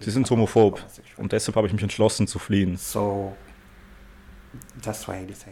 Sie 0.00 0.10
sind 0.10 0.28
homophob 0.30 0.82
und 1.16 1.32
deshalb 1.32 1.56
habe 1.56 1.66
ich 1.66 1.72
mich 1.72 1.82
entschlossen 1.82 2.26
zu 2.26 2.38
fliehen. 2.38 2.76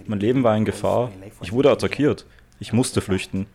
Mein 0.06 0.20
Leben 0.20 0.42
war 0.42 0.56
in 0.56 0.64
Gefahr. 0.64 1.10
Ich 1.40 1.52
wurde 1.52 1.70
attackiert. 1.70 2.26
Ich 2.60 2.72
musste 2.72 3.00
flüchten. 3.00 3.46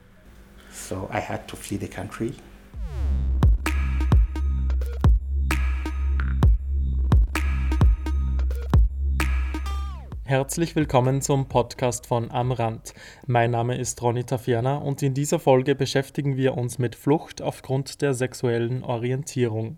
Herzlich 10.28 10.76
willkommen 10.76 11.22
zum 11.22 11.48
Podcast 11.48 12.06
von 12.06 12.32
Am 12.32 12.52
Rand. 12.52 12.94
Mein 13.28 13.52
Name 13.52 13.78
ist 13.78 14.02
Ronny 14.02 14.26
Tafiana 14.26 14.76
und 14.76 15.02
in 15.02 15.14
dieser 15.14 15.40
Folge 15.40 15.74
beschäftigen 15.74 16.36
wir 16.36 16.58
uns 16.58 16.80
mit 16.80 16.96
Flucht 16.96 17.42
aufgrund 17.42 18.02
der 18.02 18.14
sexuellen 18.14 18.84
Orientierung. 18.84 19.78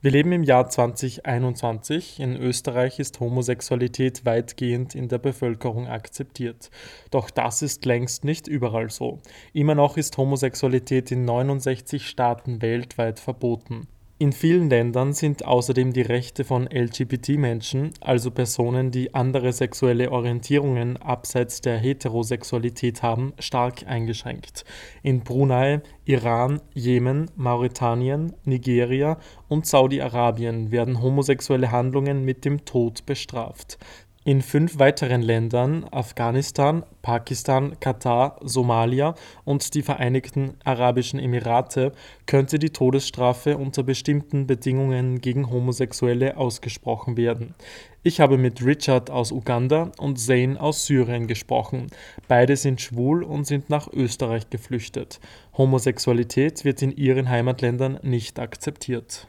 Wir 0.00 0.10
leben 0.10 0.32
im 0.32 0.44
Jahr 0.44 0.70
2021. 0.70 2.20
In 2.20 2.36
Österreich 2.36 3.00
ist 3.00 3.20
Homosexualität 3.20 4.24
weitgehend 4.24 4.94
in 4.94 5.08
der 5.08 5.18
Bevölkerung 5.18 5.86
akzeptiert. 5.88 6.70
Doch 7.10 7.28
das 7.28 7.60
ist 7.60 7.84
längst 7.84 8.24
nicht 8.24 8.48
überall 8.48 8.88
so. 8.88 9.20
Immer 9.52 9.74
noch 9.74 9.98
ist 9.98 10.16
Homosexualität 10.16 11.12
in 11.12 11.26
69 11.26 12.08
Staaten 12.08 12.62
weltweit 12.62 13.20
verboten. 13.20 13.88
In 14.22 14.32
vielen 14.32 14.70
Ländern 14.70 15.14
sind 15.14 15.44
außerdem 15.44 15.92
die 15.92 16.02
Rechte 16.02 16.44
von 16.44 16.68
LGBT-Menschen, 16.72 17.90
also 18.00 18.30
Personen, 18.30 18.92
die 18.92 19.14
andere 19.14 19.52
sexuelle 19.52 20.12
Orientierungen 20.12 20.96
abseits 20.96 21.60
der 21.60 21.76
Heterosexualität 21.76 23.02
haben, 23.02 23.32
stark 23.40 23.84
eingeschränkt. 23.84 24.64
In 25.02 25.24
Brunei, 25.24 25.80
Iran, 26.04 26.60
Jemen, 26.72 27.32
Mauretanien, 27.34 28.32
Nigeria 28.44 29.18
und 29.48 29.66
Saudi-Arabien 29.66 30.70
werden 30.70 31.02
homosexuelle 31.02 31.72
Handlungen 31.72 32.24
mit 32.24 32.44
dem 32.44 32.64
Tod 32.64 33.04
bestraft. 33.06 33.76
In 34.24 34.40
fünf 34.40 34.78
weiteren 34.78 35.20
Ländern 35.20 35.84
Afghanistan, 35.90 36.84
Pakistan, 37.02 37.80
Katar, 37.80 38.38
Somalia 38.40 39.16
und 39.44 39.74
die 39.74 39.82
Vereinigten 39.82 40.54
Arabischen 40.62 41.18
Emirate 41.18 41.90
könnte 42.26 42.60
die 42.60 42.70
Todesstrafe 42.70 43.58
unter 43.58 43.82
bestimmten 43.82 44.46
Bedingungen 44.46 45.20
gegen 45.20 45.50
Homosexuelle 45.50 46.36
ausgesprochen 46.36 47.16
werden. 47.16 47.56
Ich 48.04 48.20
habe 48.20 48.38
mit 48.38 48.64
Richard 48.64 49.10
aus 49.10 49.32
Uganda 49.32 49.90
und 49.98 50.20
Zane 50.20 50.60
aus 50.60 50.86
Syrien 50.86 51.26
gesprochen. 51.26 51.88
Beide 52.28 52.56
sind 52.56 52.80
schwul 52.80 53.24
und 53.24 53.44
sind 53.44 53.70
nach 53.70 53.92
Österreich 53.92 54.48
geflüchtet. 54.50 55.18
Homosexualität 55.58 56.64
wird 56.64 56.80
in 56.80 56.92
ihren 56.92 57.28
Heimatländern 57.28 57.98
nicht 58.02 58.38
akzeptiert. 58.38 59.26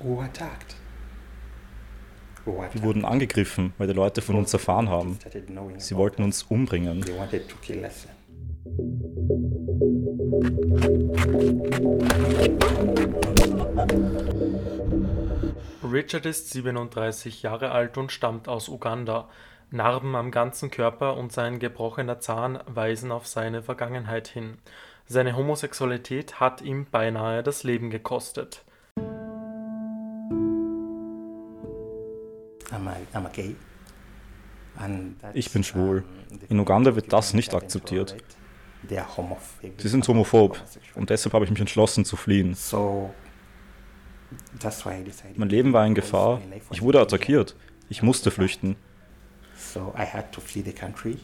Attacked. 0.00 0.76
Wir 2.72 2.82
wurden 2.82 3.04
angegriffen, 3.04 3.72
weil 3.78 3.86
die 3.86 3.94
Leute 3.94 4.22
von 4.22 4.36
uns 4.36 4.52
erfahren 4.52 4.88
haben. 4.88 5.18
Sie 5.78 5.96
wollten 5.96 6.22
uns 6.22 6.42
umbringen. 6.44 7.04
Richard 15.82 16.26
ist 16.26 16.50
37 16.50 17.42
Jahre 17.42 17.72
alt 17.72 17.98
und 17.98 18.12
stammt 18.12 18.48
aus 18.48 18.68
Uganda. 18.68 19.28
Narben 19.70 20.16
am 20.16 20.30
ganzen 20.30 20.70
Körper 20.70 21.16
und 21.16 21.32
sein 21.32 21.58
gebrochener 21.58 22.20
Zahn 22.20 22.58
weisen 22.66 23.12
auf 23.12 23.26
seine 23.26 23.62
Vergangenheit 23.62 24.28
hin. 24.28 24.58
Seine 25.06 25.36
Homosexualität 25.36 26.40
hat 26.40 26.60
ihm 26.62 26.86
beinahe 26.90 27.42
das 27.42 27.64
Leben 27.64 27.90
gekostet. 27.90 28.64
Ich 35.34 35.50
bin 35.52 35.64
schwul. 35.64 36.04
In 36.48 36.58
Uganda 36.58 36.94
wird 36.94 37.12
das 37.12 37.34
nicht 37.34 37.54
akzeptiert. 37.54 38.16
Sie 39.76 39.88
sind 39.88 40.08
homophob 40.08 40.62
und 40.94 41.10
deshalb 41.10 41.34
habe 41.34 41.44
ich 41.44 41.50
mich 41.50 41.60
entschlossen 41.60 42.04
zu 42.04 42.16
fliehen. 42.16 42.56
Mein 45.36 45.48
Leben 45.48 45.72
war 45.72 45.86
in 45.86 45.94
Gefahr. 45.94 46.40
Ich 46.70 46.82
wurde 46.82 47.00
attackiert. 47.00 47.56
Ich 47.88 48.02
musste 48.02 48.30
flüchten. 48.30 48.76
So 49.56 49.92
I 49.98 50.06
had 50.06 50.32
to 50.32 50.40
flee 50.40 50.62
the 50.62 50.72
country. 50.72 51.18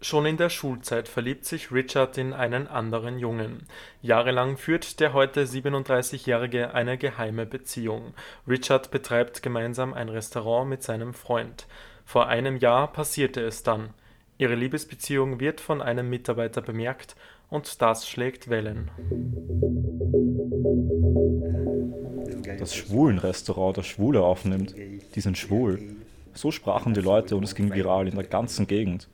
Schon 0.00 0.26
in 0.26 0.36
der 0.36 0.48
Schulzeit 0.48 1.08
verliebt 1.08 1.44
sich 1.44 1.72
Richard 1.72 2.18
in 2.18 2.32
einen 2.32 2.68
anderen 2.68 3.18
Jungen. 3.18 3.66
Jahrelang 4.00 4.56
führt 4.56 5.00
der 5.00 5.12
heute 5.12 5.44
37-Jährige 5.44 6.72
eine 6.72 6.96
geheime 6.96 7.46
Beziehung. 7.46 8.14
Richard 8.46 8.92
betreibt 8.92 9.42
gemeinsam 9.42 9.92
ein 9.94 10.08
Restaurant 10.08 10.70
mit 10.70 10.84
seinem 10.84 11.14
Freund. 11.14 11.66
Vor 12.04 12.28
einem 12.28 12.58
Jahr 12.58 12.92
passierte 12.92 13.40
es 13.40 13.64
dann. 13.64 13.90
Ihre 14.38 14.54
Liebesbeziehung 14.54 15.40
wird 15.40 15.60
von 15.60 15.82
einem 15.82 16.08
Mitarbeiter 16.08 16.62
bemerkt 16.62 17.16
und 17.50 17.82
das 17.82 18.08
schlägt 18.08 18.48
Wellen. 18.48 18.92
Das 22.60 22.72
Schwulenrestaurant, 22.72 23.78
das 23.78 23.86
Schwule 23.88 24.22
aufnimmt, 24.22 24.76
die 24.76 25.20
sind 25.20 25.36
schwul. 25.36 25.96
So 26.34 26.52
sprachen 26.52 26.94
die 26.94 27.00
Leute 27.00 27.34
und 27.34 27.42
es 27.42 27.56
ging 27.56 27.74
viral 27.74 28.06
in 28.06 28.14
der 28.14 28.24
ganzen 28.24 28.68
Gegend 28.68 29.08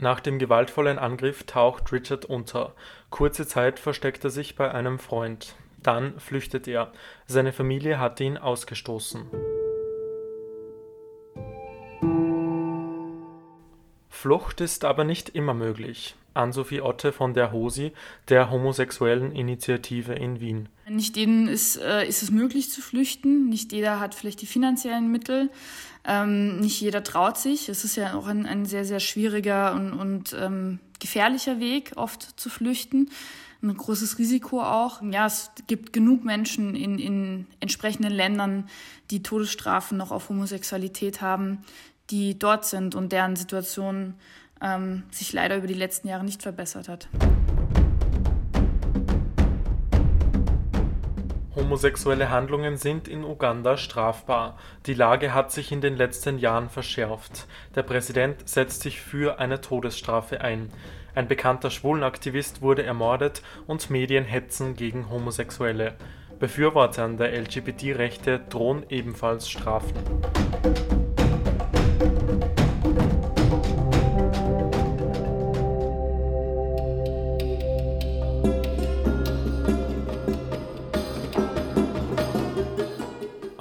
Nach 0.00 0.20
dem 0.20 0.38
gewaltvollen 0.38 0.98
Angriff 0.98 1.44
taucht 1.44 1.92
Richard 1.92 2.24
unter. 2.24 2.74
Kurze 3.10 3.46
Zeit 3.46 3.78
versteckt 3.78 4.22
er 4.24 4.30
sich 4.30 4.54
bei 4.54 4.70
einem 4.72 4.98
Freund. 4.98 5.54
Dann 5.82 6.18
flüchtet 6.18 6.68
er. 6.68 6.92
Seine 7.26 7.52
Familie 7.52 7.98
hat 7.98 8.20
ihn 8.20 8.36
ausgestoßen. 8.36 9.26
Flucht 14.08 14.60
ist 14.60 14.84
aber 14.84 15.04
nicht 15.04 15.30
immer 15.30 15.54
möglich. 15.54 16.16
Ann-Sophie 16.38 16.80
Otte 16.80 17.12
von 17.12 17.34
der 17.34 17.52
HOSI, 17.52 17.92
der 18.28 18.50
homosexuellen 18.50 19.32
Initiative 19.32 20.14
in 20.14 20.40
Wien. 20.40 20.68
Nicht 20.88 21.16
jedem 21.16 21.48
ist, 21.48 21.76
äh, 21.76 22.06
ist 22.08 22.22
es 22.22 22.30
möglich 22.30 22.70
zu 22.70 22.80
flüchten, 22.80 23.48
nicht 23.48 23.72
jeder 23.72 24.00
hat 24.00 24.14
vielleicht 24.14 24.40
die 24.40 24.46
finanziellen 24.46 25.10
Mittel, 25.10 25.50
ähm, 26.04 26.60
nicht 26.60 26.80
jeder 26.80 27.02
traut 27.02 27.36
sich. 27.36 27.68
Es 27.68 27.84
ist 27.84 27.96
ja 27.96 28.14
auch 28.14 28.26
ein, 28.26 28.46
ein 28.46 28.64
sehr, 28.64 28.84
sehr 28.84 29.00
schwieriger 29.00 29.74
und, 29.74 29.92
und 29.92 30.36
ähm, 30.38 30.78
gefährlicher 30.98 31.60
Weg, 31.60 31.92
oft 31.96 32.40
zu 32.40 32.48
flüchten. 32.48 33.10
Ein 33.60 33.76
großes 33.76 34.18
Risiko 34.18 34.62
auch. 34.62 35.02
Ja, 35.02 35.26
es 35.26 35.50
gibt 35.66 35.92
genug 35.92 36.24
Menschen 36.24 36.76
in, 36.76 36.98
in 36.98 37.46
entsprechenden 37.60 38.12
Ländern, 38.12 38.68
die 39.10 39.22
Todesstrafen 39.22 39.98
noch 39.98 40.12
auf 40.12 40.28
Homosexualität 40.28 41.20
haben, 41.20 41.64
die 42.10 42.38
dort 42.38 42.64
sind 42.64 42.94
und 42.94 43.10
deren 43.12 43.36
Situation 43.36 44.14
ähm, 44.62 45.04
sich 45.10 45.32
leider 45.32 45.56
über 45.56 45.66
die 45.66 45.74
letzten 45.74 46.08
Jahre 46.08 46.24
nicht 46.24 46.42
verbessert 46.42 46.88
hat. 46.88 47.08
Homosexuelle 51.58 52.30
Handlungen 52.30 52.76
sind 52.76 53.08
in 53.08 53.24
Uganda 53.24 53.76
strafbar. 53.76 54.56
Die 54.86 54.94
Lage 54.94 55.34
hat 55.34 55.50
sich 55.50 55.72
in 55.72 55.80
den 55.80 55.96
letzten 55.96 56.38
Jahren 56.38 56.70
verschärft. 56.70 57.48
Der 57.74 57.82
Präsident 57.82 58.48
setzt 58.48 58.82
sich 58.82 59.00
für 59.00 59.40
eine 59.40 59.60
Todesstrafe 59.60 60.40
ein. 60.40 60.70
Ein 61.16 61.26
bekannter 61.26 61.70
Schwulenaktivist 61.70 62.62
wurde 62.62 62.84
ermordet 62.84 63.42
und 63.66 63.90
Medien 63.90 64.24
hetzen 64.24 64.76
gegen 64.76 65.10
Homosexuelle. 65.10 65.94
Befürwortern 66.38 67.16
der 67.16 67.36
LGBT-Rechte 67.36 68.40
drohen 68.48 68.86
ebenfalls 68.88 69.50
Strafen. 69.50 69.96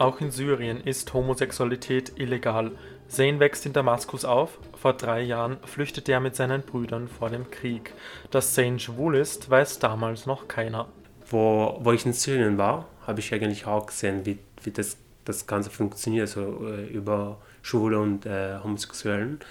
Auch 0.08 0.22
in 0.22 0.32
Syrien 0.32 0.80
ist 0.80 1.14
Homosexualität 1.14 2.14
illegal. 2.18 2.72
Zayn 3.10 3.42
wächst 3.42 3.66
in 3.66 3.74
Damaskus 3.74 4.24
auf. 4.24 4.58
Vor 4.82 4.94
drei 4.94 5.20
Jahren 5.20 5.58
flüchtete 5.66 6.14
er 6.14 6.22
mit 6.22 6.34
seinen 6.34 6.62
Brüdern 6.62 7.10
vor 7.10 7.30
dem 7.30 7.52
Krieg. 7.52 7.92
Dass 8.32 8.54
Zayn 8.54 8.80
schwul 8.80 9.18
ist, 9.18 9.50
weiß 9.50 9.80
damals 9.80 10.26
noch 10.26 10.48
keiner. 10.48 10.88
Wo, 11.30 11.78
wo 11.82 11.92
ich 11.92 12.06
in 12.06 12.14
Syrien 12.14 12.58
war, 12.58 12.88
habe 13.06 13.20
ich 13.20 13.34
eigentlich 13.34 13.66
auch 13.66 13.88
gesehen, 13.88 14.26
wie, 14.26 14.40
wie 14.64 14.72
das, 14.72 14.96
das 15.26 15.46
Ganze 15.46 15.72
funktioniert, 15.72 16.30
so 16.30 16.66
äh, 16.66 16.86
über 16.86 17.40
Schwule 17.62 18.00
und 18.00 18.26
äh, 18.26 18.60
Homosexuellen. 18.64 19.42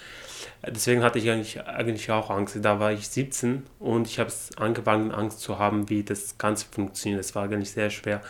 Deswegen 0.66 1.02
hatte 1.02 1.18
ich 1.18 1.30
eigentlich, 1.30 1.62
eigentlich 1.66 2.10
auch 2.10 2.30
Angst. 2.30 2.56
Da 2.62 2.80
war 2.80 2.92
ich 2.92 3.08
17 3.08 3.64
und 3.78 4.06
ich 4.06 4.18
habe 4.18 4.32
angefangen, 4.56 5.12
Angst 5.12 5.40
zu 5.40 5.58
haben, 5.58 5.90
wie 5.90 6.02
das 6.02 6.38
Ganze 6.38 6.64
funktioniert. 6.70 7.18
Das 7.18 7.34
war 7.34 7.42
eigentlich 7.42 7.72
sehr 7.72 7.90
schwer. 7.90 8.22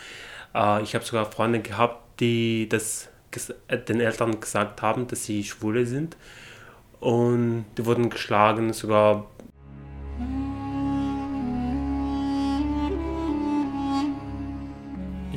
Äh, 0.57 0.83
ich 0.83 0.97
habe 0.97 1.05
sogar 1.05 1.31
Freunde 1.31 1.61
gehabt, 1.61 2.03
die 2.21 2.69
das 2.69 3.09
äh, 3.69 3.79
den 3.79 4.01
Eltern 4.01 4.41
gesagt 4.41 4.83
haben, 4.83 5.07
dass 5.07 5.25
sie 5.25 5.45
Schwule 5.45 5.87
sind. 5.87 6.17
und 7.01 7.67
die 7.77 7.85
wurden 7.85 8.11
geschlagen, 8.11 8.73
sogar 8.73 9.27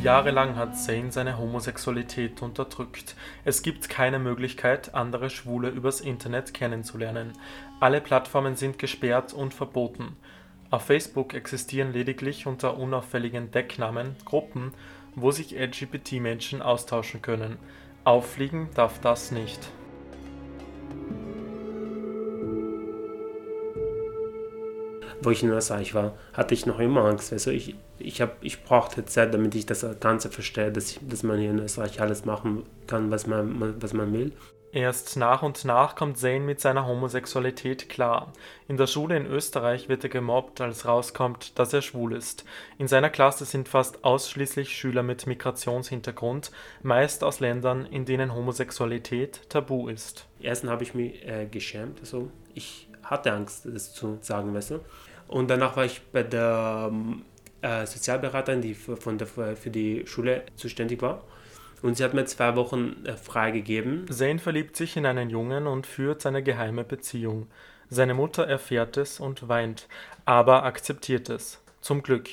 Jahrelang 0.01 0.55
hat 0.55 0.77
Zane 0.77 1.11
seine 1.11 1.37
Homosexualität 1.37 2.41
unterdrückt. 2.41 3.15
Es 3.43 3.61
gibt 3.61 3.89
keine 3.89 4.17
Möglichkeit, 4.17 4.95
andere 4.95 5.29
Schwule 5.29 5.69
übers 5.69 5.99
Internet 5.99 6.53
kennenzulernen. 6.53 7.33
Alle 7.81 7.99
Plattformen 7.99 8.55
sind 8.55 8.79
gesperrt 8.79 9.33
und 9.33 9.53
verboten. 9.53 10.15
Auf 10.71 10.83
Facebook 10.83 11.33
existieren 11.33 11.91
lediglich 11.91 12.47
unter 12.47 12.77
unauffälligen 12.77 13.51
Decknamen 13.51 14.15
Gruppen, 14.23 14.73
wo 15.15 15.31
sich 15.31 15.51
LGBT-Menschen 15.51 16.61
austauschen 16.61 17.21
können. 17.21 17.57
Auffliegen 18.03 18.69
darf 18.73 18.99
das 19.01 19.31
nicht. 19.31 19.71
wo 25.21 25.31
ich 25.31 25.43
in 25.43 25.49
Österreich 25.49 25.93
war, 25.93 26.13
hatte 26.33 26.53
ich 26.53 26.65
noch 26.65 26.79
immer 26.79 27.05
Angst. 27.05 27.33
Also 27.33 27.51
ich, 27.51 27.75
ich, 27.97 28.21
hab, 28.21 28.37
ich 28.41 28.63
brauchte 28.63 29.05
Zeit, 29.05 29.33
damit 29.33 29.55
ich 29.55 29.65
das 29.65 29.85
Ganze 29.99 30.29
verstehe, 30.29 30.71
dass, 30.71 30.91
ich, 30.91 30.99
dass 31.07 31.23
man 31.23 31.39
hier 31.39 31.51
in 31.51 31.59
Österreich 31.59 32.01
alles 32.01 32.25
machen 32.25 32.63
kann, 32.87 33.11
was 33.11 33.27
man, 33.27 33.81
was 33.81 33.93
man 33.93 34.13
will. 34.13 34.31
Erst 34.71 35.17
nach 35.17 35.41
und 35.41 35.65
nach 35.65 35.95
kommt 35.95 36.19
Zane 36.19 36.41
mit 36.41 36.59
seiner 36.59 36.85
Homosexualität 36.85 37.89
klar. 37.89 38.33
In 38.67 38.77
der 38.77 38.85
Schule 38.85 39.17
in 39.17 39.25
Österreich 39.25 39.89
wird 39.89 40.03
er 40.03 40.11
gemobbt, 40.11 40.61
als 40.61 40.85
rauskommt, 40.85 41.57
dass 41.57 41.73
er 41.73 41.81
schwul 41.81 42.13
ist. 42.13 42.45
In 42.77 42.87
seiner 42.87 43.09
Klasse 43.09 43.45
sind 43.45 43.67
fast 43.67 44.03
ausschließlich 44.03 44.69
Schüler 44.77 45.01
mit 45.01 45.25
Migrationshintergrund, 45.25 46.51
meist 46.83 47.23
aus 47.23 47.39
Ländern, 47.39 47.87
in 47.87 48.05
denen 48.05 48.35
Homosexualität 48.35 49.49
tabu 49.49 49.87
ist. 49.87 50.27
Erstens 50.39 50.69
habe 50.69 50.83
ich 50.83 50.93
mich 50.93 51.25
äh, 51.27 51.47
geschämt, 51.47 51.99
also 52.01 52.29
ich 52.53 52.87
hatte 53.03 53.33
Angst, 53.33 53.65
das 53.65 53.93
zu 53.93 54.19
sagen, 54.21 54.53
weißt 54.53 54.71
du. 54.71 54.79
Und 55.27 55.49
danach 55.49 55.77
war 55.77 55.85
ich 55.85 56.01
bei 56.11 56.21
der 56.21 56.91
äh, 57.61 57.87
Sozialberaterin, 57.87 58.61
die 58.61 58.75
von 58.75 59.17
der, 59.17 59.27
für 59.27 59.69
die 59.71 60.05
Schule 60.05 60.43
zuständig 60.55 61.01
war. 61.01 61.23
Und 61.81 61.95
sie 61.95 62.03
hat 62.03 62.13
mir 62.13 62.25
zwei 62.25 62.55
Wochen 62.55 63.05
äh, 63.05 63.15
freigegeben. 63.15 64.05
Zane 64.11 64.39
verliebt 64.39 64.75
sich 64.75 64.97
in 64.97 65.05
einen 65.05 65.29
Jungen 65.29 65.67
und 65.67 65.87
führt 65.87 66.21
seine 66.21 66.43
geheime 66.43 66.83
Beziehung. 66.83 67.47
Seine 67.89 68.13
Mutter 68.13 68.45
erfährt 68.45 68.97
es 68.97 69.19
und 69.19 69.47
weint, 69.47 69.87
aber 70.25 70.63
akzeptiert 70.63 71.29
es. 71.29 71.61
Zum 71.81 72.03
Glück, 72.03 72.29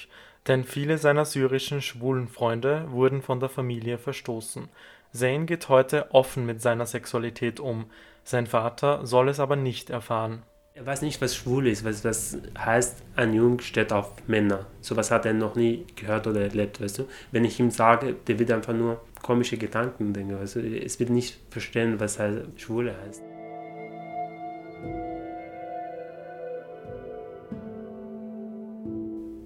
denn 0.49 0.65
viele 0.65 0.99
seiner 0.99 1.25
syrischen 1.25 1.81
schwulen 1.81 2.29
Freunde 2.29 2.85
wurden 2.91 3.23
von 3.23 3.41
der 3.41 3.49
Familie 3.49 3.99
verstoßen. 3.99 4.69
Zane 5.13 5.47
geht 5.47 5.69
heute 5.69 6.13
offen 6.13 6.45
mit 6.45 6.61
seiner 6.61 6.87
Sexualität 6.87 7.59
um. 7.59 7.87
Sein 8.23 8.47
Vater 8.47 9.07
soll 9.07 9.29
es 9.29 9.41
aber 9.41 9.57
nicht 9.57 9.89
erfahren. 9.89 10.43
Er 10.75 10.85
weiß 10.85 11.01
nicht, 11.01 11.23
was 11.23 11.35
schwul 11.35 11.69
ist, 11.69 11.87
was, 11.87 12.05
was 12.05 12.37
heißt, 12.59 13.03
ein 13.17 13.33
Jung 13.33 13.61
steht 13.61 13.95
auf 13.95 14.13
Männer. 14.27 14.67
Sowas 14.83 15.11
hat 15.11 15.25
er 15.25 15.33
noch 15.33 15.55
nie 15.55 15.87
gehört 15.97 16.27
oder 16.27 16.43
erlebt, 16.43 16.83
weißt 16.83 16.99
du. 16.99 17.09
Wenn 17.33 17.47
ich 17.47 17.59
ihm 17.59 17.71
sage, 17.71 18.15
der 18.27 18.39
wird 18.39 18.51
einfach 18.51 18.75
nur 18.75 19.01
komische 19.27 19.59
Gedanken 19.59 20.15
weißt 20.15 20.57
du. 20.57 20.61
Es 20.61 21.01
wird 21.01 21.11
nicht 21.11 21.37
verstehen, 21.51 21.99
was 21.99 22.21
heißt, 22.21 22.61
Schwule 22.61 22.97
heißt. 22.97 23.23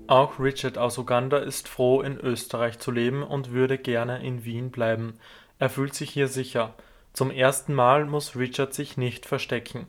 Auch 0.07 0.39
Richard 0.39 0.77
aus 0.77 0.99
Uganda 0.99 1.39
ist 1.39 1.67
froh, 1.67 2.03
in 2.03 2.19
Österreich 2.19 2.79
zu 2.79 2.91
leben 2.91 3.23
und 3.23 3.53
würde 3.53 3.79
gerne 3.79 4.23
in 4.23 4.45
Wien 4.45 4.71
bleiben. 4.71 5.15
Er 5.59 5.71
fühlt 5.71 5.95
sich 5.95 6.11
hier 6.11 6.29
sicher. 6.29 6.75
Zum 7.15 7.31
ersten 7.31 7.73
Mal 7.73 8.05
muss 8.05 8.37
Richard 8.37 8.75
sich 8.75 8.99
nicht 8.99 9.25
verstecken. 9.25 9.87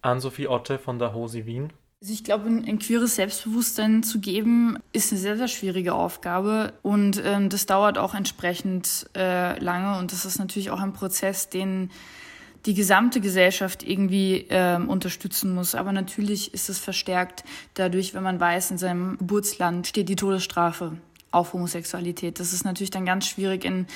Ann-Sophie 0.00 0.48
Otte 0.48 0.78
von 0.78 0.98
der 0.98 1.12
HOSI 1.12 1.44
Wien. 1.44 1.72
Also 2.00 2.12
ich 2.12 2.24
glaube, 2.24 2.48
ein, 2.48 2.78
queeres 2.78 3.14
Selbstbewusstsein 3.14 4.02
zu 4.02 4.20
geben, 4.20 4.78
ist 4.92 5.10
eine 5.10 5.20
sehr, 5.20 5.38
sehr 5.38 5.48
schwierige 5.48 5.94
Aufgabe. 5.94 6.74
Und 6.82 7.22
ähm, 7.24 7.48
das 7.48 7.66
dauert 7.66 7.96
auch 7.96 8.14
entsprechend 8.14 9.08
äh, 9.16 9.58
lange. 9.58 9.98
Und 9.98 10.12
das 10.12 10.26
ist 10.26 10.38
natürlich 10.38 10.70
auch 10.70 10.80
ein 10.80 10.92
Prozess, 10.92 11.48
den 11.48 11.90
die 12.66 12.74
gesamte 12.74 13.20
Gesellschaft 13.20 13.82
irgendwie 13.82 14.46
ähm, 14.48 14.88
unterstützen 14.88 15.54
muss. 15.54 15.74
Aber 15.74 15.92
natürlich 15.92 16.54
ist 16.54 16.68
es 16.68 16.78
verstärkt 16.78 17.44
dadurch, 17.74 18.14
wenn 18.14 18.22
man 18.22 18.40
weiß, 18.40 18.70
in 18.70 18.78
seinem 18.78 19.18
Geburtsland 19.18 19.86
steht 19.86 20.08
die 20.08 20.16
Todesstrafe 20.16 20.96
auf 21.30 21.52
Homosexualität. 21.52 22.40
Das 22.40 22.52
ist 22.52 22.64
natürlich 22.64 22.90
dann 22.90 23.04
ganz 23.04 23.26
schwierig, 23.26 23.64
in 23.64 23.86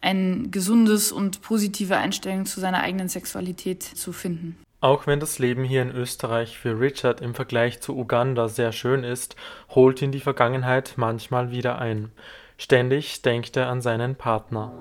ein 0.00 0.50
gesundes 0.50 1.12
und 1.12 1.42
positive 1.42 1.96
Einstellung 1.96 2.46
zu 2.46 2.60
seiner 2.60 2.80
eigenen 2.80 3.08
Sexualität 3.08 3.82
zu 3.82 4.12
finden. 4.12 4.56
Auch 4.80 5.08
wenn 5.08 5.18
das 5.18 5.40
Leben 5.40 5.64
hier 5.64 5.82
in 5.82 5.90
Österreich 5.90 6.56
für 6.56 6.78
Richard 6.78 7.20
im 7.20 7.34
Vergleich 7.34 7.80
zu 7.80 7.96
Uganda 7.96 8.46
sehr 8.46 8.70
schön 8.70 9.02
ist, 9.02 9.34
holt 9.70 10.00
ihn 10.02 10.12
die 10.12 10.20
Vergangenheit 10.20 10.92
manchmal 10.94 11.50
wieder 11.50 11.80
ein. 11.80 12.12
Ständig 12.58 13.22
denkt 13.22 13.56
er 13.56 13.68
an 13.68 13.80
seinen 13.80 14.14
Partner. 14.14 14.72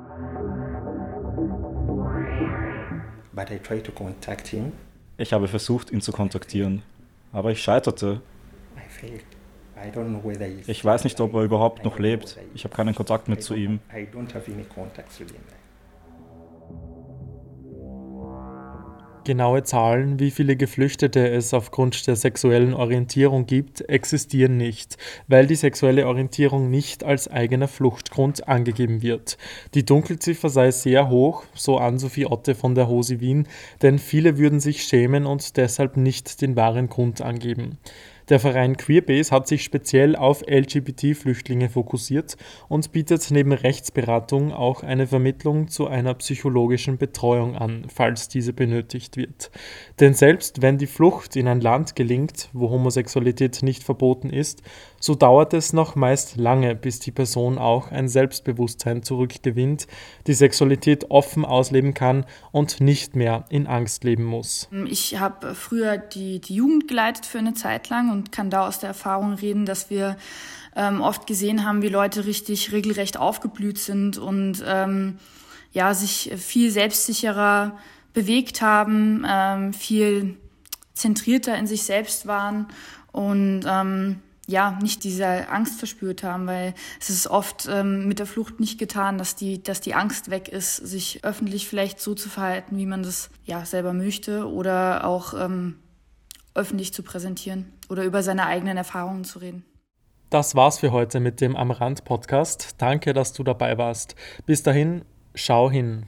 Ich 5.17 5.33
habe 5.33 5.47
versucht, 5.47 5.89
ihn 5.89 6.01
zu 6.01 6.11
kontaktieren, 6.11 6.83
aber 7.31 7.49
ich 7.49 7.63
scheiterte. 7.63 8.21
Ich 10.67 10.85
weiß 10.85 11.05
nicht, 11.05 11.19
ob 11.21 11.33
er 11.33 11.41
überhaupt 11.41 11.83
noch 11.83 11.97
lebt. 11.97 12.37
Ich 12.53 12.65
habe 12.65 12.75
keinen 12.75 12.93
Kontakt 12.93 13.29
mehr 13.29 13.39
zu 13.39 13.55
ihm. 13.55 13.79
Genaue 19.27 19.63
Zahlen, 19.63 20.21
wie 20.21 20.31
viele 20.31 20.55
Geflüchtete 20.55 21.29
es 21.29 21.53
aufgrund 21.53 22.07
der 22.07 22.15
sexuellen 22.15 22.73
Orientierung 22.73 23.45
gibt, 23.45 23.81
existieren 23.89 24.55
nicht, 24.55 24.95
weil 25.27 25.47
die 25.47 25.55
sexuelle 25.55 26.07
Orientierung 26.07 26.69
nicht 26.69 27.03
als 27.03 27.27
eigener 27.27 27.67
Fluchtgrund 27.67 28.47
angegeben 28.47 29.01
wird. 29.01 29.37
Die 29.73 29.83
Dunkelziffer 29.83 30.47
sei 30.47 30.71
sehr 30.71 31.09
hoch, 31.09 31.43
so 31.53 31.77
Ann-Sophie 31.77 32.25
Otte 32.25 32.55
von 32.55 32.73
der 32.73 32.87
Hosi 32.87 33.19
Wien, 33.19 33.49
denn 33.81 33.99
viele 33.99 34.37
würden 34.37 34.61
sich 34.61 34.83
schämen 34.83 35.25
und 35.25 35.57
deshalb 35.57 35.97
nicht 35.97 36.41
den 36.41 36.55
wahren 36.55 36.87
Grund 36.87 37.19
angeben. 37.19 37.79
Der 38.29 38.41
Verein 38.41 38.75
Queerbase 38.75 39.31
hat 39.31 39.47
sich 39.47 39.63
speziell 39.63 40.17
auf 40.17 40.43
LGBT-Flüchtlinge 40.45 41.69
fokussiert 41.69 42.35
und 42.67 42.91
bietet 42.91 43.31
neben 43.31 43.53
Rechtsberatung 43.53 44.51
auch 44.51 44.83
eine 44.83 45.07
Vermittlung 45.07 45.69
zu 45.69 45.87
einer 45.87 46.13
psychologischen 46.15 46.97
Betreuung 46.97 47.55
an, 47.55 47.85
falls 47.87 48.27
diese 48.27 48.51
benötigt 48.51 49.15
wird. 49.15 49.49
Denn 50.01 50.13
selbst 50.13 50.61
wenn 50.61 50.77
die 50.77 50.87
Flucht 50.87 51.37
in 51.37 51.47
ein 51.47 51.61
Land 51.61 51.95
gelingt, 51.95 52.49
wo 52.51 52.69
Homosexualität 52.69 53.63
nicht 53.63 53.83
verboten 53.83 54.29
ist, 54.29 54.61
so 54.99 55.15
dauert 55.15 55.53
es 55.53 55.73
noch 55.73 55.95
meist 55.95 56.37
lange, 56.37 56.75
bis 56.75 56.99
die 56.99 57.11
Person 57.11 57.57
auch 57.57 57.91
ein 57.91 58.09
Selbstbewusstsein 58.09 59.03
zurückgewinnt, 59.03 59.87
die 60.25 60.33
Sexualität 60.33 61.11
offen 61.11 61.45
ausleben 61.45 61.93
kann 61.93 62.25
und 62.51 62.81
nicht 62.81 63.15
mehr 63.15 63.45
in 63.49 63.67
Angst 63.67 64.03
leben 64.03 64.25
muss. 64.25 64.67
Ich 64.89 65.19
habe 65.19 65.55
früher 65.55 65.97
die, 65.97 66.41
die 66.41 66.55
Jugend 66.55 66.87
geleitet 66.87 67.25
für 67.25 67.37
eine 67.37 67.53
Zeit 67.53 67.89
lang 67.89 68.16
und 68.17 68.31
kann 68.31 68.49
da 68.49 68.67
aus 68.67 68.79
der 68.79 68.89
Erfahrung 68.89 69.33
reden, 69.33 69.65
dass 69.65 69.89
wir 69.89 70.17
ähm, 70.75 71.01
oft 71.01 71.27
gesehen 71.27 71.63
haben, 71.65 71.81
wie 71.81 71.89
Leute 71.89 72.25
richtig 72.25 72.71
regelrecht 72.71 73.17
aufgeblüht 73.17 73.77
sind 73.77 74.17
und 74.17 74.63
ähm, 74.65 75.19
ja, 75.71 75.93
sich 75.93 76.31
viel 76.37 76.71
selbstsicherer 76.71 77.77
bewegt 78.13 78.61
haben, 78.61 79.25
ähm, 79.27 79.73
viel 79.73 80.37
zentrierter 80.93 81.55
in 81.57 81.67
sich 81.67 81.83
selbst 81.83 82.25
waren 82.25 82.67
und 83.11 83.63
ähm, 83.67 84.19
ja, 84.47 84.79
nicht 84.81 85.03
diese 85.03 85.49
Angst 85.49 85.77
verspürt 85.77 86.23
haben, 86.23 86.47
weil 86.47 86.73
es 86.99 87.09
ist 87.09 87.27
oft 87.27 87.67
ähm, 87.69 88.07
mit 88.07 88.17
der 88.17 88.25
Flucht 88.25 88.59
nicht 88.59 88.79
getan, 88.79 89.17
dass 89.17 89.35
die, 89.35 89.61
dass 89.61 89.81
die 89.81 89.93
Angst 89.93 90.31
weg 90.31 90.47
ist, 90.47 90.77
sich 90.77 91.23
öffentlich 91.23 91.67
vielleicht 91.67 91.99
so 91.99 92.15
zu 92.15 92.29
verhalten, 92.29 92.77
wie 92.77 92.85
man 92.85 93.03
das 93.03 93.29
ja 93.45 93.65
selber 93.65 93.93
möchte 93.93 94.49
oder 94.49 95.05
auch 95.05 95.33
ähm, 95.33 95.75
öffentlich 96.55 96.93
zu 96.93 97.03
präsentieren 97.03 97.76
oder 97.89 98.03
über 98.03 98.23
seine 98.23 98.45
eigenen 98.45 98.77
Erfahrungen 98.77 99.23
zu 99.23 99.39
reden. 99.39 99.65
Das 100.29 100.55
war's 100.55 100.79
für 100.79 100.91
heute 100.91 101.19
mit 101.19 101.39
dem 101.39 101.55
Am 101.55 101.71
Rand 101.71 102.03
Podcast. 102.03 102.75
Danke, 102.79 103.13
dass 103.13 103.31
du 103.31 103.43
dabei 103.43 103.77
warst. 103.77 104.15
Bis 104.45 104.61
dahin, 104.61 105.05
schau 105.35 105.71
hin. 105.71 106.05